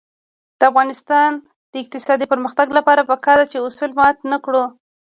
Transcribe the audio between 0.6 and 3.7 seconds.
افغانستان د اقتصادي پرمختګ لپاره پکار ده چې